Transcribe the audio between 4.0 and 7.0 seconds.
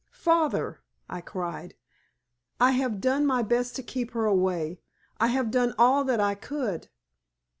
her away! I have done all that I could!"